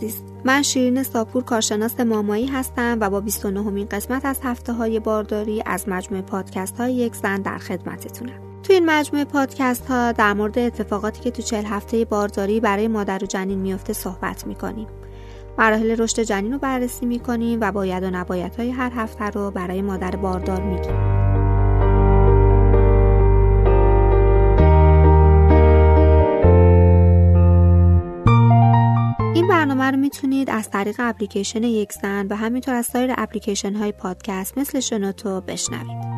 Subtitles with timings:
[0.00, 0.22] عزیز.
[0.44, 5.62] من شیرین ساپور کارشناس مامایی هستم و با 29 مین قسمت از هفته های بارداری
[5.66, 8.62] از مجموعه پادکست های یک زن در خدمتتونم.
[8.62, 13.24] تو این مجموعه پادکست ها در مورد اتفاقاتی که تو چهل هفته بارداری برای مادر
[13.24, 14.86] و جنین میفته صحبت می‌کنیم.
[15.58, 19.82] مراحل رشد جنین رو بررسی می‌کنیم و باید و نباید های هر هفته رو برای
[19.82, 21.19] مادر باردار میگیم.
[29.90, 34.80] رو می‌تونید از طریق اپلیکیشن یک زن و همینطور از سایر اپلیکیشن های پادکست مثل
[34.80, 36.10] شنوتو بشنوید.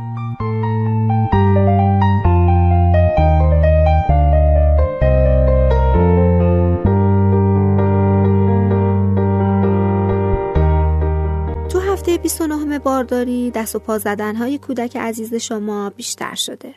[11.69, 16.75] تو هفته 29 بارداری دست و پا زدن های کودک عزیز شما بیشتر شده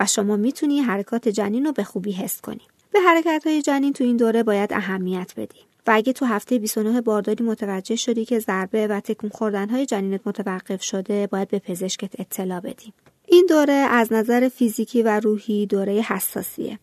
[0.00, 2.62] و شما می‌تونی حرکات جنین رو به خوبی حس کنی.
[2.92, 5.73] به حرکت های جنین تو این دوره باید اهمیت بدی.
[5.86, 10.20] و اگه تو هفته 29 بارداری متوجه شدی که ضربه و تکون خوردن های جنینت
[10.24, 12.92] متوقف شده باید به پزشکت اطلاع بدی.
[13.28, 16.78] این دوره از نظر فیزیکی و روحی دوره حساسیه.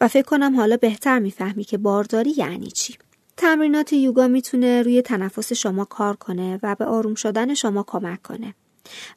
[0.00, 2.94] و فکر کنم حالا بهتر می‌فهمی که بارداری یعنی چی.
[3.36, 8.54] تمرینات یوگا می‌تونه روی تنفس شما کار کنه و به آروم شدن شما کمک کنه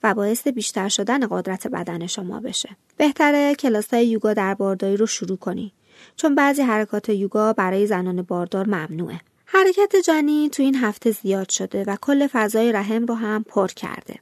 [0.04, 2.70] و باعث بیشتر شدن قدرت بدن شما بشه.
[2.98, 5.74] بهتره کلاس های یوگا در بارداری رو شروع کنی.
[6.16, 9.22] چون بعضی حرکات یوگا برای زنان باردار ممنوعه.
[9.46, 14.20] حرکت جنین تو این هفته زیاد شده و کل فضای رحم رو هم پر کرده.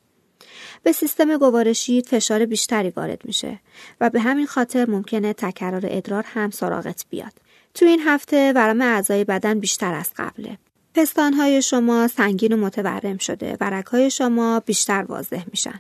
[0.84, 3.60] به سیستم گوارشی فشار بیشتری وارد میشه
[4.02, 7.34] و به همین خاطر ممکنه تکرار ادرار هم سراغت بیاد.
[7.74, 10.58] تو این هفته ورم اعضای بدن بیشتر از قبله.
[10.96, 15.80] پستانهای شما سنگین و متورم شده و رکهای شما بیشتر واضح میشن.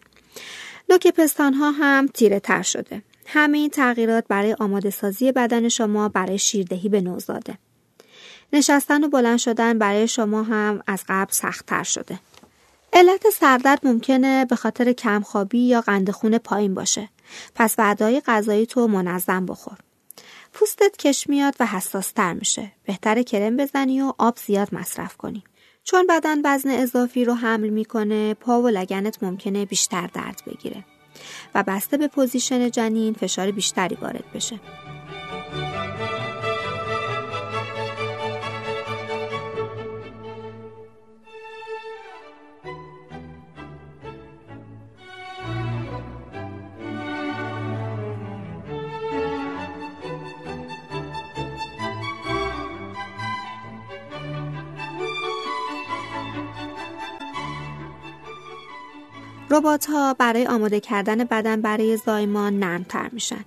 [0.90, 3.02] نوک پستانها هم تیره تر شده.
[3.26, 7.58] همه این تغییرات برای آماده سازی بدن شما برای شیردهی به نوزاده.
[8.54, 12.20] نشستن و بلند شدن برای شما هم از قبل سختتر شده.
[12.94, 17.10] علت سردرد ممکنه به خاطر کمخوابی یا قند خون پایین باشه.
[17.56, 19.78] پس وعدهای غذایی تو منظم بخور.
[20.54, 22.72] پوستت کش میاد و حساستر میشه.
[22.86, 25.44] بهتر کرم بزنی و آب زیاد مصرف کنی.
[25.84, 30.86] چون بدن وزن اضافی رو حمل می‌کنه پا و لگنت ممکنه بیشتر درد بگیره.
[31.56, 34.60] و بسته به پوزیشن جنین فشار بیشتری وارد بشه.
[59.50, 63.46] ربات ها برای آماده کردن بدن برای زایمان نرمتر میشن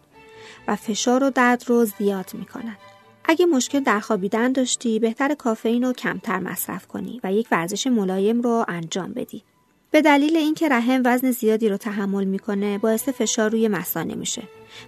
[0.69, 2.77] و فشار و درد رو زیاد می‌کنن.
[3.25, 8.43] اگه مشکل در خوابیدن داشتی بهتر کافئین رو کمتر مصرف کنی و یک ورزش ملایم
[8.43, 9.43] رو انجام بدی.
[9.91, 14.43] به دلیل اینکه رحم وزن زیادی رو تحمل می‌کنه باعث فشار روی مثانه میشه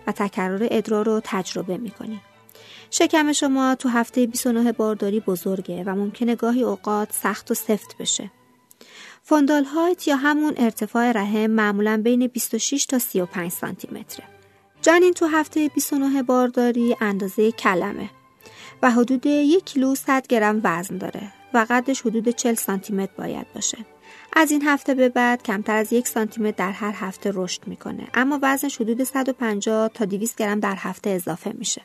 [0.06, 2.20] و تکرار ادرار رو تجربه می‌کنی.
[2.90, 8.30] شکم شما تو هفته 29 بارداری بزرگه و ممکنه گاهی اوقات سخت و سفت بشه.
[9.28, 14.26] فوندال هایت یا همون ارتفاع رحم معمولا بین 26 تا 35 سانتی متره.
[14.82, 18.10] جنین تو هفته 29 بارداری اندازه کلمه
[18.82, 23.46] و حدود یک کیلو 100 گرم وزن داره و قدش حدود 40 سانتی متر باید
[23.54, 23.78] باشه.
[24.32, 28.08] از این هفته به بعد کمتر از یک سانتی متر در هر هفته رشد می‌کنه
[28.14, 31.82] اما وزنش حدود 150 تا 200 گرم در هفته اضافه میشه.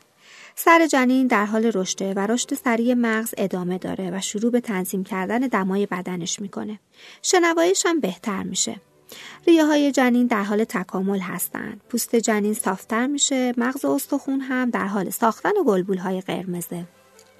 [0.56, 5.04] سر جنین در حال رشده و رشد سریع مغز ادامه داره و شروع به تنظیم
[5.04, 6.80] کردن دمای بدنش می‌کنه.
[7.22, 8.80] شنواییش هم بهتر میشه.
[9.46, 11.80] ریه های جنین در حال تکامل هستند.
[11.88, 16.84] پوست جنین صافتر میشه، مغز و استخون هم در حال ساختن گلبول های قرمزه.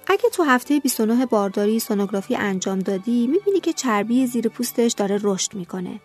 [0.07, 5.53] اگه تو هفته 29 بارداری سونوگرافی انجام دادی می‌بینی که چربی زیر پوستش داره رشد
[5.53, 5.99] می‌کنه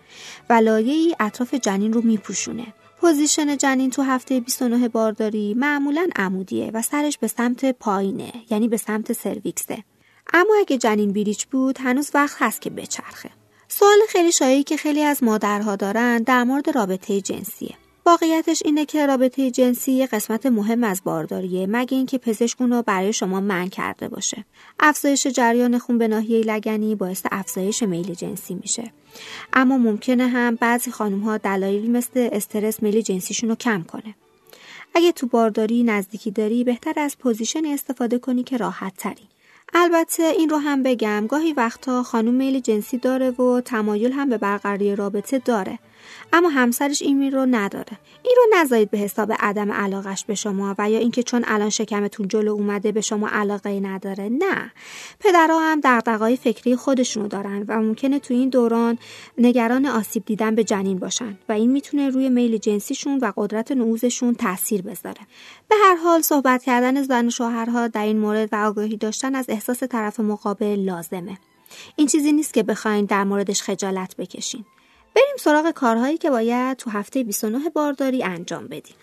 [0.50, 2.66] و لایه‌ای اطراف جنین رو میپوشونه.
[3.00, 8.76] پوزیشن جنین تو هفته 29 بارداری معمولا عمودیه و سرش به سمت پایینه یعنی به
[8.76, 9.84] سمت سرویکسه.
[10.32, 13.30] اما اگه جنین breech بود هنوز وقت هست که بچرخه.
[13.68, 17.74] سوال خیلی شایعی که خیلی از مادرها دارن در مورد رابطه جنسیه.
[18.06, 23.12] واقعیتش اینه که رابطه جنسی یه قسمت مهم از بارداریه مگه اینکه پزشک اونو برای
[23.12, 24.44] شما منع کرده باشه.
[24.80, 28.92] افزایش جریان خون به ناحیه لگنی باعث افزایش میل جنسی میشه.
[29.52, 34.14] اما ممکنه هم تو بعضی خانم ها دلایلی مثل استرس میل جنسیشون رو کم کنه.
[34.94, 39.28] اگه تو بارداری نزدیکی داری بهتره از پوزیشنی استفاده کنی که راحت تری.
[39.74, 44.38] البته این رو هم بگم گاهی وقتا خانوم میل جنسی داره و تمایل هم به
[44.38, 45.78] برقراری رابطه داره.
[46.32, 47.98] اما همسرش این میل رو نداره.
[48.22, 52.28] این رو نذارید به حساب عدم علاقش به شما و یا اینکه چون الان شکمتون
[52.28, 54.28] جلو اومده به شما علاقه نداره.
[54.28, 54.72] نه.
[55.20, 58.98] پدرها هم دغدغه‌های فکری خودشونو دارن و ممکنه تو این دوران
[59.38, 64.34] نگران آسیب دیدن به جنین باشن و این می‌تونه روی میل جنسیشون و قدرت نعوزشون
[64.34, 65.20] تاثیر بذاره.
[65.68, 69.46] به هر حال صحبت کردن زن و شوهرها در این مورد و آگاهی داشتن از
[69.48, 71.38] احساس طرف مقابل لازمه.
[71.96, 74.64] این چیزی نیست که بخواین در موردش خجالت بکشین.
[75.16, 78.94] بریم سراغ کارهایی که باید تو هفته 29 بارداری انجام بدیم.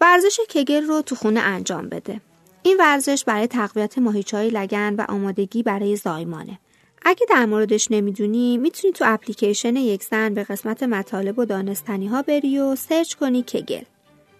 [0.00, 2.20] ورزش کگل رو تو خونه انجام بده.
[2.62, 6.58] این ورزش برای تقویت ماهیچه‌های لگن و آمادگی برای زایمانه.
[7.02, 12.22] اگه در موردش نمی‌دونی می‌تونی تو اپلیکیشن یک زن به قسمت مطالب و دانستنی ها
[12.22, 13.82] بری و سرچ کنی کگل.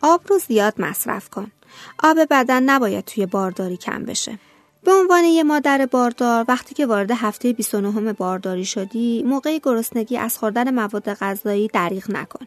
[0.03, 1.51] آب رو زیاد مصرف کن.
[2.03, 4.39] آب بدن نباید توی بارداری کم بشه.
[4.87, 10.39] به عنوان یه مادر باردار وقتی که وارد هفته 29 بارداری شدی موقع گرسنگی از
[10.39, 12.47] خوردن مواد غذایی دریغ نکن.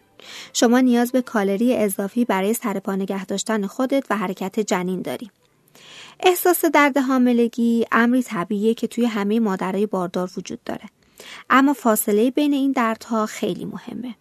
[0.54, 5.32] شما نیاز به کالری اضافی برای سرپا نگه داشتن خودت و حرکت جنین داری.
[6.20, 10.90] احساس درد حاملگی امری طبیعیه که توی همه مادرای باردار وجود داره.
[11.50, 14.16] اما فاصله بین این دردها خیلی مهمه.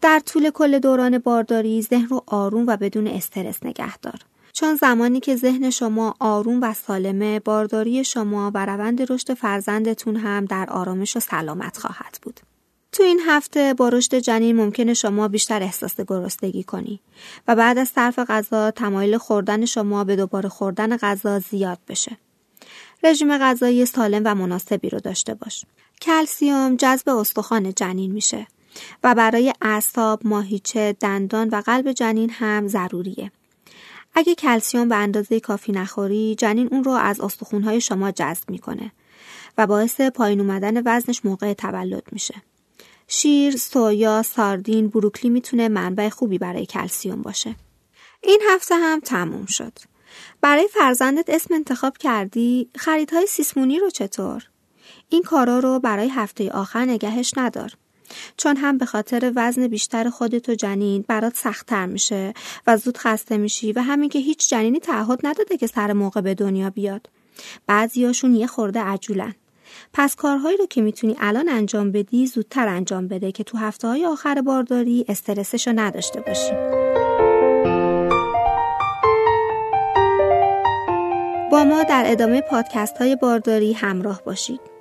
[0.00, 4.20] در طول کل دوران بارداری ذهن رو آروم و بدون استرس نگه دار.
[4.58, 10.44] چون زمانی که ذهن شما آروم و سالمه بارداری شما و روند رشد فرزندتون هم
[10.44, 12.40] در آرامش و سلامت خواهد بود.
[12.92, 17.00] تو این هفته با رشد جنین ممکنه شما بیشتر احساس گرسنگی کنی
[17.48, 22.16] و بعد از صرف غذا تمایل خوردن شما به دوباره خوردن غذا زیاد بشه.
[23.02, 25.64] رژیم غذایی سالم و مناسبی رو داشته باش.
[26.02, 28.46] کلسیوم جذب استخوان جنین میشه
[29.04, 33.32] و برای اعصاب، ماهیچه، دندان و قلب جنین هم ضروریه.
[34.18, 38.92] اگه کلسیوم به اندازه کافی نخوری جنین اون رو از استخونهای شما جذب می‌کنه
[39.58, 42.34] و باعث پایین اومدن وزنش موقع تولد میشه.
[43.08, 47.56] شیر، سویا، ساردین، بروکلی می‌تونه منبع خوبی برای کلسیوم باشه.
[48.22, 49.72] این هفته هم تموم شد.
[50.40, 54.42] برای فرزندت اسم انتخاب کردی؟ خریدهای سیسمونی رو چطور؟
[55.08, 57.72] این کارا رو برای هفته آخر نگهش ندار.
[58.36, 62.34] چون هم به خاطر وزن بیشتر خودت و جنین برات سختتر میشه
[62.66, 66.34] و زود خسته میشی و همین که هیچ جنینی تعهد نداده که سر موقع به
[66.34, 67.08] دنیا بیاد.
[67.66, 69.34] بعضیاشون یه خورده عجولن.
[69.92, 74.06] پس کارهایی رو که می‌تونی الان انجام بدی زودتر انجام بده که تو هفته های
[74.06, 76.52] آخر بارداری استرسش رو نداشته باشی.
[81.52, 84.75] با ما در ادامه پادکست های بارداری همراه باشید.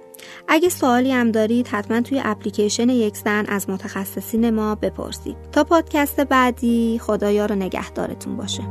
[0.48, 5.38] اگه سوالی هم دارید حتما توی اپلیکیشن یک زن از متخصصین ما بپرسید.
[5.52, 8.64] تا پادکست بعدی خدایا رو نگهدارتون باشه.